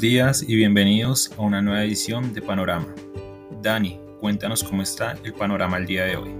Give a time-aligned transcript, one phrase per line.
[0.00, 2.86] Días y bienvenidos a una nueva edición de Panorama.
[3.60, 6.30] Dani, cuéntanos cómo está el panorama el día de hoy.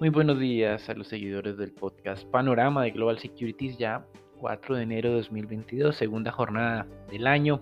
[0.00, 4.04] Muy buenos días a los seguidores del podcast Panorama de Global Securities ya
[4.40, 7.60] 4 de enero de 2022, segunda jornada del año.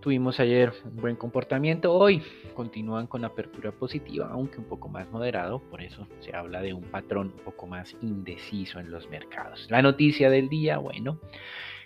[0.00, 2.22] Tuvimos ayer un buen comportamiento, hoy
[2.54, 6.84] continúan con apertura positiva, aunque un poco más moderado, por eso se habla de un
[6.84, 9.66] patrón un poco más indeciso en los mercados.
[9.70, 11.18] La noticia del día, bueno,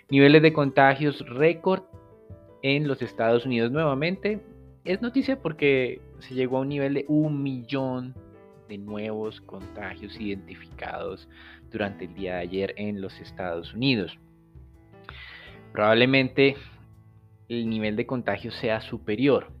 [0.09, 1.83] niveles de contagios récord
[2.61, 4.41] en los Estados Unidos nuevamente.
[4.85, 8.13] Es noticia porque se llegó a un nivel de un millón
[8.69, 11.27] de nuevos contagios identificados
[11.71, 14.19] durante el día de ayer en los Estados Unidos.
[15.71, 16.55] Probablemente
[17.53, 19.51] el nivel de contagio sea superior.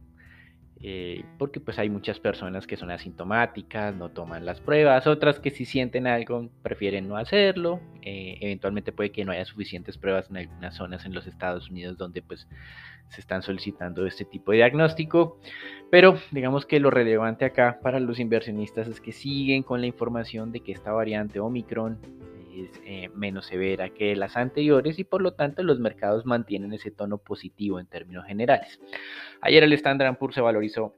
[0.85, 5.49] Eh, porque pues hay muchas personas que son asintomáticas, no toman las pruebas, otras que
[5.49, 10.35] si sienten algo prefieren no hacerlo, eh, eventualmente puede que no haya suficientes pruebas en
[10.35, 12.49] algunas zonas en los Estados Unidos donde pues
[13.07, 15.39] se están solicitando este tipo de diagnóstico,
[15.89, 20.51] pero digamos que lo relevante acá para los inversionistas es que siguen con la información
[20.51, 21.97] de que esta variante Omicron
[22.55, 26.91] es eh, menos severa que las anteriores y por lo tanto los mercados mantienen ese
[26.91, 28.79] tono positivo en términos generales.
[29.41, 30.95] Ayer el Standard Poor's se valorizó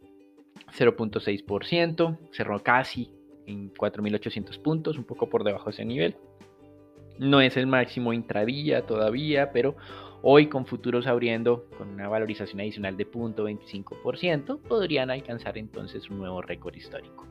[0.78, 3.12] 0.6%, cerró casi
[3.46, 6.16] en 4.800 puntos, un poco por debajo de ese nivel.
[7.18, 9.76] No es el máximo intradía todavía, pero
[10.22, 16.42] hoy con futuros abriendo con una valorización adicional de 0.25%, podrían alcanzar entonces un nuevo
[16.42, 17.26] récord histórico.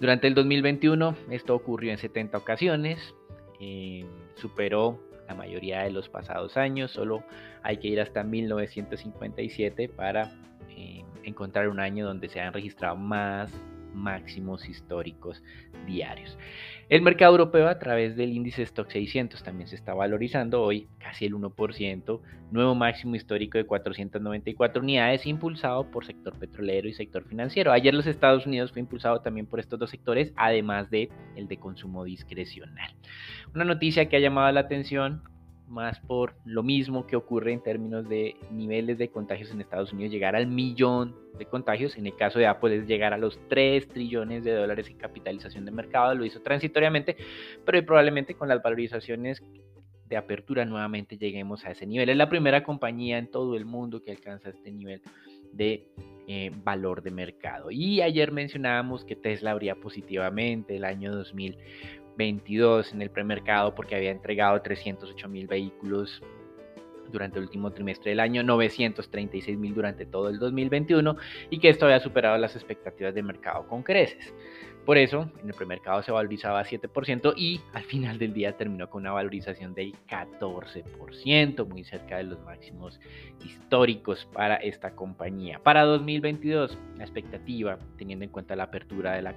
[0.00, 3.14] Durante el 2021 esto ocurrió en 70 ocasiones,
[3.60, 7.24] eh, superó la mayoría de los pasados años, solo
[7.62, 10.30] hay que ir hasta 1957 para
[10.70, 13.52] eh, encontrar un año donde se han registrado más
[13.98, 15.42] máximos históricos
[15.86, 16.38] diarios.
[16.88, 21.26] El mercado europeo a través del índice Stock 600 también se está valorizando hoy casi
[21.26, 22.20] el 1%,
[22.50, 27.72] nuevo máximo histórico de 494 unidades impulsado por sector petrolero y sector financiero.
[27.72, 31.58] Ayer los Estados Unidos fue impulsado también por estos dos sectores, además de el de
[31.58, 32.94] consumo discrecional.
[33.54, 35.22] Una noticia que ha llamado la atención
[35.68, 40.12] más por lo mismo que ocurre en términos de niveles de contagios en Estados Unidos,
[40.12, 41.96] llegar al millón de contagios.
[41.96, 45.64] En el caso de Apple es llegar a los 3 trillones de dólares en capitalización
[45.64, 47.16] de mercado, lo hizo transitoriamente,
[47.64, 49.42] pero probablemente con las valorizaciones
[50.08, 52.08] de apertura nuevamente lleguemos a ese nivel.
[52.08, 55.02] Es la primera compañía en todo el mundo que alcanza este nivel
[55.52, 55.88] de
[56.26, 57.70] eh, valor de mercado.
[57.70, 61.58] Y ayer mencionábamos que Tesla abría positivamente el año 2000
[62.18, 66.20] 22 en el premercado porque había entregado 308 mil vehículos
[67.10, 71.16] durante el último trimestre del año, 936 mil durante todo el 2021
[71.48, 74.34] y que esto había superado las expectativas de mercado con creces.
[74.84, 79.02] Por eso, en el premercado se valorizaba 7% y al final del día terminó con
[79.02, 82.98] una valorización del 14%, muy cerca de los máximos
[83.44, 85.60] históricos para esta compañía.
[85.62, 89.34] Para 2022, la expectativa, teniendo en cuenta la apertura de la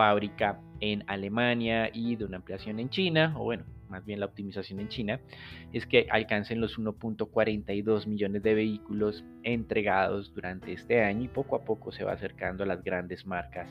[0.00, 4.80] fábrica en Alemania y de una ampliación en China, o bueno, más bien la optimización
[4.80, 5.20] en China,
[5.74, 11.64] es que alcancen los 1.42 millones de vehículos entregados durante este año y poco a
[11.66, 13.68] poco se va acercando a las grandes marcas,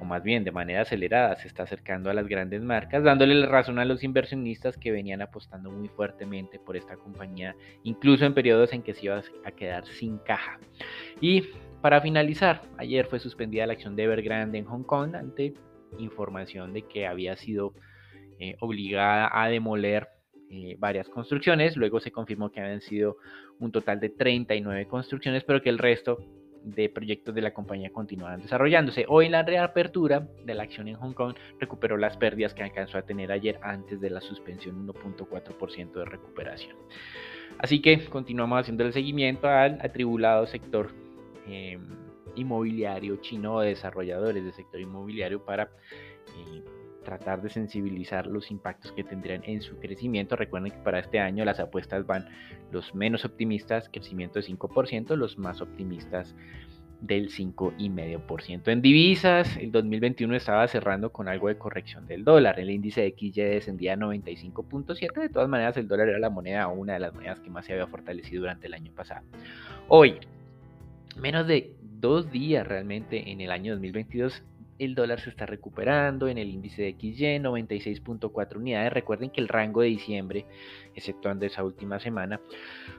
[0.00, 3.46] o más bien de manera acelerada se está acercando a las grandes marcas, dándole la
[3.46, 7.54] razón a los inversionistas que venían apostando muy fuertemente por esta compañía,
[7.84, 10.58] incluso en periodos en que se iba a quedar sin caja.
[11.20, 11.44] Y
[11.84, 15.52] para finalizar, ayer fue suspendida la acción de Evergrande en Hong Kong ante
[15.98, 17.74] información de que había sido
[18.38, 20.08] eh, obligada a demoler
[20.48, 21.76] eh, varias construcciones.
[21.76, 23.18] Luego se confirmó que habían sido
[23.58, 26.24] un total de 39 construcciones, pero que el resto
[26.62, 29.04] de proyectos de la compañía continuaban desarrollándose.
[29.06, 33.02] Hoy la reapertura de la acción en Hong Kong recuperó las pérdidas que alcanzó a
[33.02, 36.78] tener ayer antes de la suspensión 1.4% de recuperación.
[37.58, 41.03] Así que continuamos haciendo el seguimiento al atribulado sector
[41.46, 41.80] Em,
[42.36, 46.64] inmobiliario chino o desarrolladores del sector inmobiliario para eh,
[47.04, 50.34] tratar de sensibilizar los impactos que tendrían en su crecimiento.
[50.34, 52.28] Recuerden que para este año las apuestas van
[52.72, 56.34] los menos optimistas, crecimiento de 5%, los más optimistas
[57.00, 58.68] del 5,5%.
[58.68, 62.58] En divisas, el 2021 estaba cerrando con algo de corrección del dólar.
[62.58, 65.20] El índice de XY descendía a 95.7.
[65.20, 67.74] De todas maneras, el dólar era la moneda, una de las monedas que más se
[67.74, 69.26] había fortalecido durante el año pasado.
[69.88, 70.18] Hoy,
[71.16, 74.42] menos de dos días realmente en el año 2022
[74.78, 78.92] el dólar se está recuperando en el índice de XY, 96.4 unidades.
[78.92, 80.46] Recuerden que el rango de diciembre,
[80.94, 82.40] exceptuando esa última semana,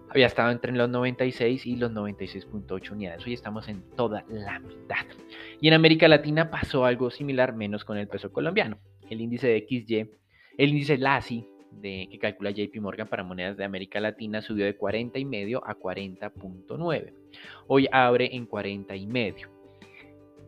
[0.09, 3.25] había estado entre los 96 y los 96.8 unidades.
[3.25, 5.05] Hoy estamos en toda la mitad.
[5.59, 8.77] Y en América Latina pasó algo similar, menos con el peso colombiano.
[9.09, 10.11] El índice de XY,
[10.57, 11.47] el índice LASI,
[11.81, 15.75] que calcula JP Morgan para monedas de América Latina, subió de 40 y medio a
[15.75, 17.13] 40.9.
[17.67, 19.49] Hoy abre en 40 y medio.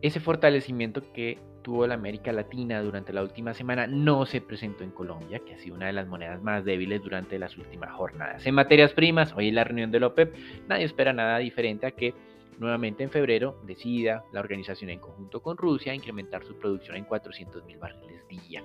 [0.00, 4.90] Ese fortalecimiento que tuvo la América Latina durante la última semana no se presentó en
[4.90, 8.46] Colombia, que ha sido una de las monedas más débiles durante las últimas jornadas.
[8.46, 10.34] En materias primas, hoy en la reunión de la OPEP,
[10.68, 12.14] nadie espera nada diferente a que
[12.58, 17.64] nuevamente en febrero decida la organización en conjunto con Rusia incrementar su producción en 400
[17.64, 18.62] mil barriles día.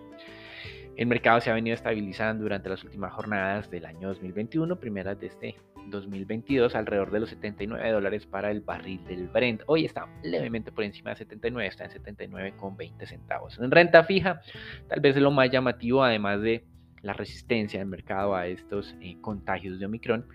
[0.95, 5.28] El mercado se ha venido estabilizando durante las últimas jornadas del año 2021, primeras de
[5.28, 5.56] este
[5.88, 9.63] 2022, alrededor de los 79 dólares para el barril del Brent.
[9.66, 13.57] Hoy está levemente por encima de 79, está en 79,20 centavos.
[13.57, 14.42] En renta fija,
[14.88, 16.63] tal vez lo más llamativo, además de
[17.01, 20.28] la resistencia del mercado a estos eh, contagios de Omicron,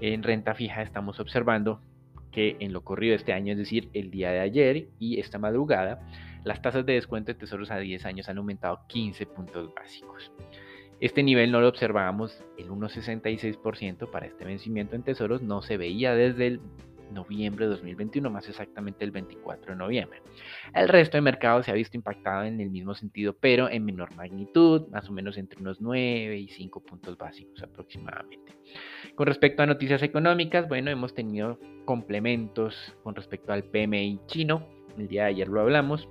[0.00, 1.80] en renta fija estamos observando
[2.34, 6.00] que en lo corrido este año, es decir, el día de ayer y esta madrugada,
[6.42, 10.32] las tasas de descuento de tesoros a 10 años han aumentado 15 puntos básicos.
[11.00, 16.14] Este nivel no lo observábamos, el 1,66% para este vencimiento en tesoros no se veía
[16.14, 16.60] desde el
[17.12, 20.22] noviembre de 2021, más exactamente el 24 de noviembre.
[20.74, 24.14] El resto de mercado se ha visto impactado en el mismo sentido, pero en menor
[24.14, 28.52] magnitud, más o menos entre unos 9 y 5 puntos básicos aproximadamente.
[29.14, 34.66] Con respecto a noticias económicas, bueno, hemos tenido complementos con respecto al PMI chino,
[34.98, 36.08] el día de ayer lo hablamos,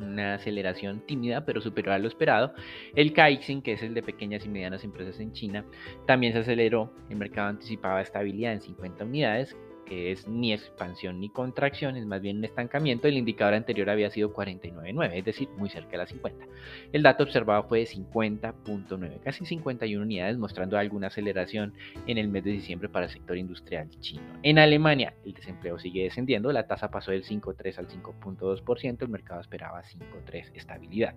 [0.00, 2.54] una aceleración tímida pero superior a lo esperado.
[2.94, 5.64] El Caixin, que es el de pequeñas y medianas empresas en China,
[6.06, 6.92] también se aceleró.
[7.08, 9.56] El mercado anticipaba estabilidad en 50 unidades,
[9.86, 13.08] que es ni expansión ni contracción, es más bien un estancamiento.
[13.08, 16.46] El indicador anterior había sido 49.9, es decir, muy cerca de las 50.
[16.92, 21.74] El dato observado fue de 50.9, casi 51 unidades, mostrando alguna aceleración
[22.06, 24.22] en el mes de diciembre para el sector industrial chino.
[24.42, 29.40] En Alemania, el desempleo sigue descendiendo, la tasa pasó del 5.3 al 5.2%, el mercado
[29.40, 31.14] esperaba 5.3 estabilidad.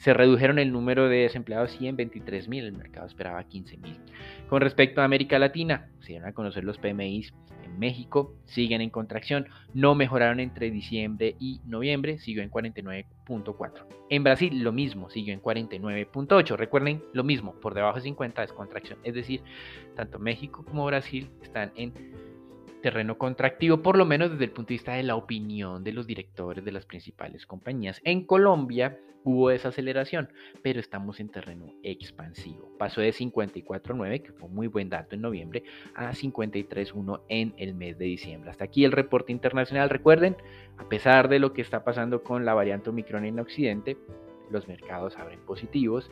[0.00, 3.98] Se redujeron el número de desempleados y en 23.000, el mercado esperaba 15.000.
[4.48, 8.88] Con respecto a América Latina, se dieron a conocer los PMIs en México, siguen en
[8.88, 13.84] contracción, no mejoraron entre diciembre y noviembre, siguió en 49.4.
[14.08, 16.56] En Brasil lo mismo, siguió en 49.8.
[16.56, 19.42] Recuerden, lo mismo, por debajo de 50 es contracción, es decir,
[19.96, 21.92] tanto México como Brasil están en
[22.80, 26.06] terreno contractivo, por lo menos desde el punto de vista de la opinión de los
[26.06, 28.00] directores de las principales compañías.
[28.04, 30.32] En Colombia hubo desaceleración,
[30.62, 32.70] pero estamos en terreno expansivo.
[32.78, 37.74] Pasó de 54.9, que fue un muy buen dato en noviembre, a 53.1 en el
[37.74, 38.50] mes de diciembre.
[38.50, 39.90] Hasta aquí el reporte internacional.
[39.90, 40.36] Recuerden,
[40.78, 43.98] a pesar de lo que está pasando con la variante Omicron en Occidente,
[44.50, 46.10] los mercados abren positivos.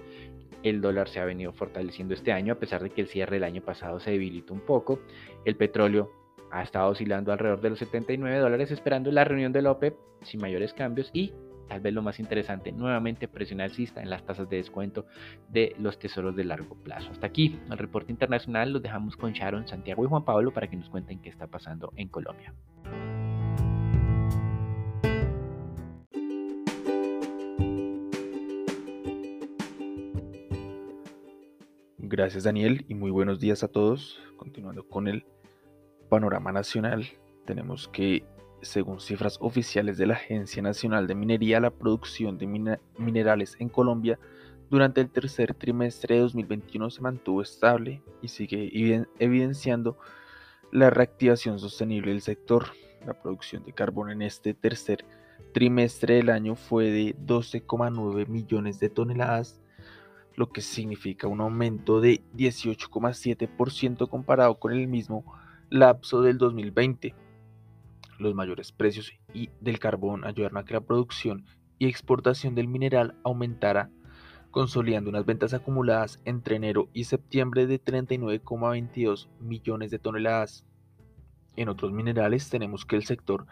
[0.62, 3.44] El dólar se ha venido fortaleciendo este año, a pesar de que el cierre del
[3.44, 5.00] año pasado se debilitó un poco.
[5.44, 6.11] El petróleo
[6.50, 10.41] ha estado oscilando alrededor de los 79 dólares esperando la reunión de la OPEP sin
[10.41, 11.33] mayores cambios y
[11.69, 15.06] tal vez lo más interesante, nuevamente presión alcista en las tasas de descuento
[15.49, 17.11] de los tesoros de largo plazo.
[17.11, 20.76] Hasta aquí el reporte internacional, los dejamos con Sharon, Santiago y Juan Pablo para que
[20.76, 22.55] nos cuenten qué está pasando en Colombia.
[32.11, 34.19] Gracias Daniel y muy buenos días a todos.
[34.38, 35.26] Continuando con el
[36.09, 37.07] panorama nacional,
[37.45, 38.25] tenemos que,
[38.62, 42.47] según cifras oficiales de la Agencia Nacional de Minería, la producción de
[42.99, 44.19] minerales en Colombia
[44.71, 49.97] durante el tercer trimestre de 2021 se mantuvo estable y sigue evidenciando
[50.71, 52.67] la reactivación sostenible del sector.
[53.07, 55.07] La producción de carbón en este tercer
[55.53, 59.61] trimestre del año fue de 12,9 millones de toneladas,
[60.35, 65.25] lo que significa un aumento de 18,7% comparado con el mismo
[65.70, 67.14] lapso del 2020.
[68.18, 69.12] Los mayores precios
[69.60, 71.44] del carbón ayudaron a que la producción
[71.78, 73.90] y exportación del mineral aumentara,
[74.50, 80.64] consolidando unas ventas acumuladas entre enero y septiembre de 39,22 millones de toneladas.
[81.56, 83.46] En otros minerales tenemos que el sector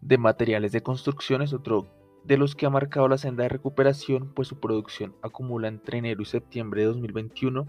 [0.00, 1.86] de materiales de construcción es otro
[2.24, 6.20] de los que ha marcado la senda de recuperación, pues su producción acumula entre enero
[6.20, 7.66] y septiembre de 2021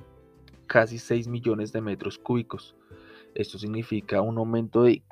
[0.70, 2.76] casi 6 millones de metros cúbicos.
[3.36, 5.04] Esto significa un aumento de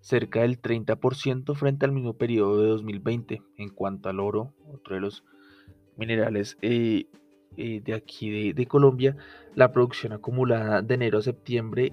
[0.00, 3.42] cerca del 30% frente al mismo periodo de 2020.
[3.56, 5.24] En cuanto al oro, otro de los
[5.96, 7.06] minerales eh,
[7.56, 9.16] eh, de aquí de, Colombia,
[9.54, 11.92] la producción acumulada de enero a septiembre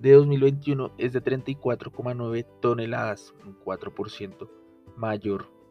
[0.00, 4.48] de 2021 es de 34,9 toneladas, un 4%
[4.96, 5.62] mayor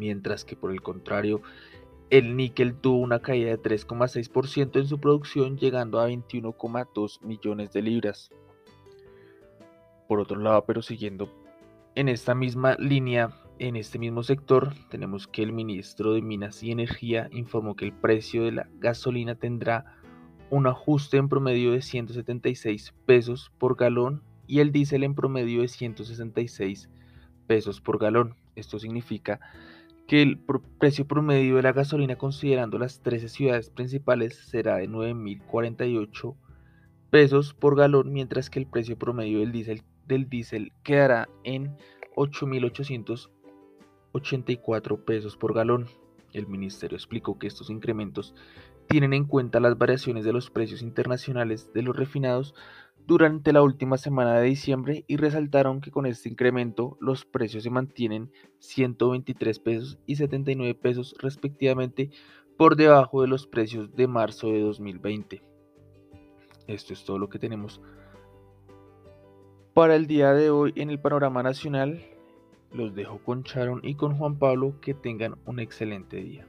[0.00, 1.42] mientras que por el contrario,
[2.08, 7.82] el níquel tuvo una caída de 3,6% en su producción, llegando a 21,2 millones de
[7.82, 8.30] libras.
[10.10, 11.32] Por otro lado, pero siguiendo
[11.94, 16.72] en esta misma línea, en este mismo sector, tenemos que el ministro de Minas y
[16.72, 19.84] Energía informó que el precio de la gasolina tendrá
[20.50, 25.68] un ajuste en promedio de 176 pesos por galón y el diésel en promedio de
[25.68, 26.90] 166
[27.46, 28.34] pesos por galón.
[28.56, 29.38] Esto significa
[30.08, 30.40] que el
[30.80, 36.34] precio promedio de la gasolina considerando las 13 ciudades principales será de 9.048
[37.10, 41.76] pesos por galón, mientras que el precio promedio del diésel, del diésel quedará en
[42.16, 45.86] 8.884 pesos por galón.
[46.32, 48.34] El ministerio explicó que estos incrementos
[48.88, 52.54] tienen en cuenta las variaciones de los precios internacionales de los refinados
[53.06, 57.70] durante la última semana de diciembre y resaltaron que con este incremento los precios se
[57.70, 62.10] mantienen 123 pesos y 79 pesos respectivamente
[62.56, 65.42] por debajo de los precios de marzo de 2020.
[66.66, 67.80] Esto es todo lo que tenemos
[69.74, 72.02] para el día de hoy en el panorama nacional.
[72.72, 74.74] Los dejo con Sharon y con Juan Pablo.
[74.80, 76.46] Que tengan un excelente día.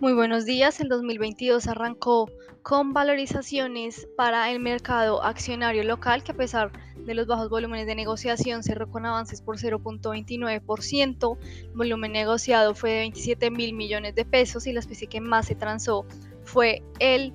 [0.00, 0.80] Muy buenos días.
[0.80, 2.30] El 2022 arrancó
[2.62, 7.94] con valorizaciones para el mercado accionario local que a pesar de los bajos volúmenes de
[7.94, 11.38] negociación cerró con avances por 0.29%.
[11.40, 15.46] El volumen negociado fue de 27 mil millones de pesos y la especie que más
[15.46, 16.06] se transó
[16.44, 17.32] fue el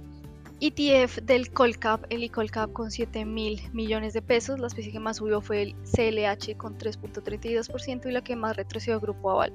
[0.63, 4.59] ETF del Colcap, el Colcap con 7 mil millones de pesos.
[4.59, 8.99] La especie que más subió fue el CLH con 3.32% y la que más retrocedió
[8.99, 9.53] Grupo Aval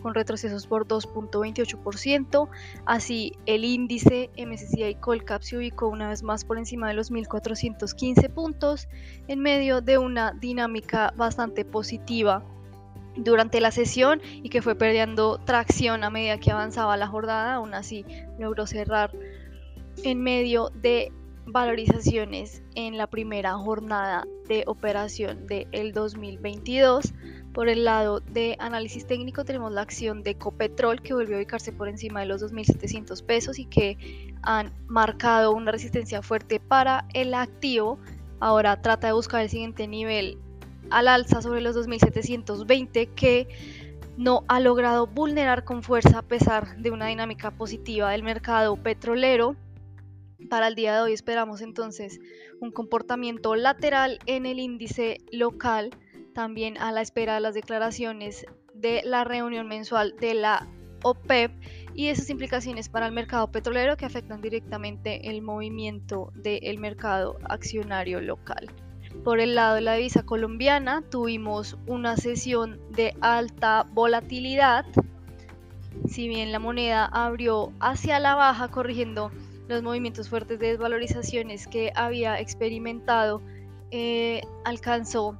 [0.00, 2.48] con retrocesos por 2.28%.
[2.86, 8.30] Así, el índice MSCI Colcap se ubicó una vez más por encima de los 1.415
[8.30, 8.88] puntos
[9.28, 12.42] en medio de una dinámica bastante positiva
[13.14, 17.56] durante la sesión y que fue perdiendo tracción a medida que avanzaba la jornada.
[17.56, 18.06] Aún así,
[18.38, 19.10] logró cerrar
[20.02, 21.12] en medio de
[21.46, 27.14] valorizaciones en la primera jornada de operación del 2022.
[27.52, 31.72] Por el lado de análisis técnico tenemos la acción de Copetrol que volvió a ubicarse
[31.72, 33.96] por encima de los 2.700 pesos y que
[34.42, 37.98] han marcado una resistencia fuerte para el activo.
[38.40, 40.38] Ahora trata de buscar el siguiente nivel
[40.90, 43.48] al alza sobre los 2.720 que
[44.16, 49.56] no ha logrado vulnerar con fuerza a pesar de una dinámica positiva del mercado petrolero.
[50.48, 52.20] Para el día de hoy esperamos entonces
[52.60, 55.90] un comportamiento lateral en el índice local,
[56.34, 60.68] también a la espera de las declaraciones de la reunión mensual de la
[61.02, 61.50] OPEP
[61.94, 68.20] y esas implicaciones para el mercado petrolero que afectan directamente el movimiento del mercado accionario
[68.20, 68.68] local.
[69.24, 74.84] Por el lado de la divisa colombiana tuvimos una sesión de alta volatilidad,
[76.06, 79.32] si bien la moneda abrió hacia la baja corrigiendo
[79.68, 83.42] los movimientos fuertes de desvalorizaciones que había experimentado
[83.90, 85.38] eh, alcanzó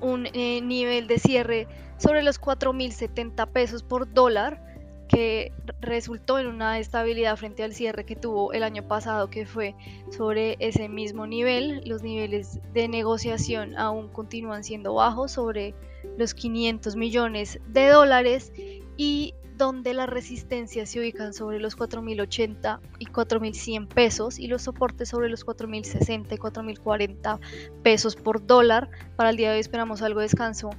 [0.00, 1.66] un eh, nivel de cierre
[1.98, 4.62] sobre los 4.070 pesos por dólar
[5.08, 9.74] que resultó en una estabilidad frente al cierre que tuvo el año pasado que fue
[10.10, 11.82] sobre ese mismo nivel.
[11.86, 15.74] Los niveles de negociación aún continúan siendo bajos sobre
[16.18, 18.52] los 500 millones de dólares
[18.98, 25.08] y donde las resistencias se ubican sobre los 4.080 y 4.100 pesos y los soportes
[25.08, 27.40] sobre los 4.060 y 4.040
[27.82, 28.88] pesos por dólar.
[29.16, 30.70] Para el día de hoy esperamos algo de descanso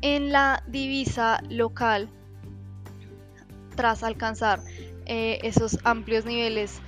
[0.00, 2.08] en la divisa local
[3.76, 4.60] tras alcanzar
[5.06, 6.80] eh, esos amplios niveles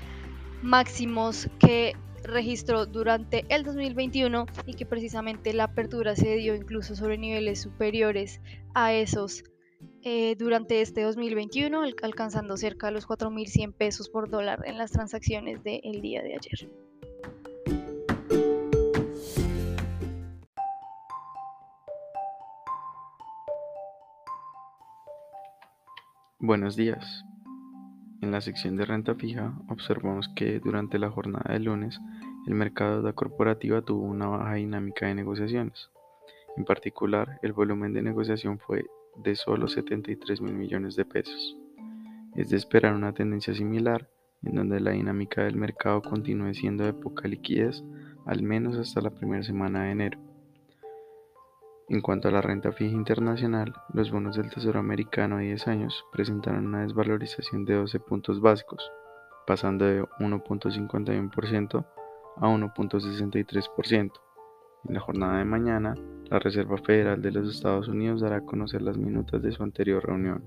[0.62, 7.18] máximos que registró durante el 2021 y que precisamente la apertura se dio incluso sobre
[7.18, 8.40] niveles superiores
[8.74, 9.44] a esos
[10.06, 15.64] eh, durante este 2021, alcanzando cerca de los 4.100 pesos por dólar en las transacciones
[15.64, 16.70] del día de ayer.
[26.38, 27.24] Buenos días.
[28.20, 31.98] En la sección de renta fija observamos que durante la jornada de lunes
[32.46, 35.88] el mercado de corporativa tuvo una baja dinámica de negociaciones.
[36.58, 38.84] En particular, el volumen de negociación fue
[39.16, 41.56] de solo 73 mil millones de pesos.
[42.34, 44.08] Es de esperar una tendencia similar,
[44.42, 47.82] en donde la dinámica del mercado continúe siendo de poca liquidez,
[48.26, 50.18] al menos hasta la primera semana de enero.
[51.88, 56.04] En cuanto a la renta fija internacional, los bonos del Tesoro americano a 10 años
[56.12, 58.90] presentaron una desvalorización de 12 puntos básicos,
[59.46, 61.86] pasando de 1.51%
[62.36, 64.12] a 1.63%.
[64.86, 65.94] En la jornada de mañana,
[66.30, 70.04] la Reserva Federal de los Estados Unidos dará a conocer las minutas de su anterior
[70.04, 70.42] reunión.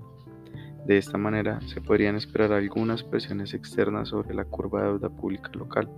[0.86, 5.50] De esta manera, se podrían esperar algunas presiones externas sobre la curva de deuda pública
[5.54, 5.88] local.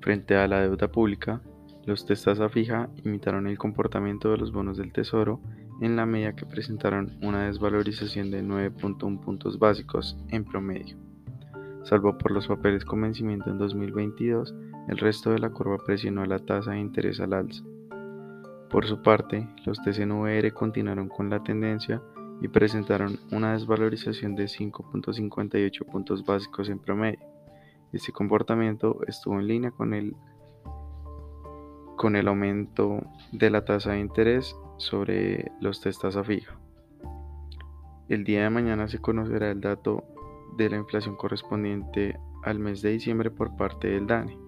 [0.00, 1.40] Frente a la deuda pública,
[1.86, 5.40] los test tasa fija imitaron el comportamiento de los bonos del Tesoro
[5.80, 10.96] en la medida que presentaron una desvalorización de 9.1 puntos básicos en promedio.
[11.82, 14.54] Salvo por los papeles con vencimiento en 2022,
[14.88, 17.64] el resto de la curva presionó la tasa de interés al alza.
[18.70, 22.02] Por su parte, los TCNVR continuaron con la tendencia
[22.40, 27.20] y presentaron una desvalorización de 5.58 puntos básicos en promedio.
[27.92, 30.16] Este comportamiento estuvo en línea con el,
[31.96, 33.00] con el aumento
[33.32, 36.58] de la tasa de interés sobre los test tasa fija.
[38.08, 40.04] El día de mañana se conocerá el dato
[40.56, 44.43] de la inflación correspondiente al mes de diciembre por parte del DANE.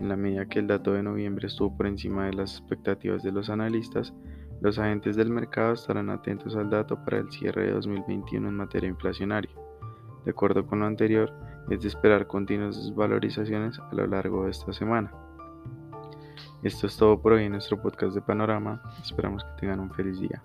[0.00, 3.32] En la medida que el dato de noviembre estuvo por encima de las expectativas de
[3.32, 4.12] los analistas,
[4.60, 8.88] los agentes del mercado estarán atentos al dato para el cierre de 2021 en materia
[8.88, 9.54] inflacionaria.
[10.24, 11.32] De acuerdo con lo anterior,
[11.70, 15.12] es de esperar continuas desvalorizaciones a lo largo de esta semana.
[16.62, 18.82] Esto es todo por hoy en nuestro podcast de Panorama.
[19.02, 20.42] Esperamos que tengan un feliz día.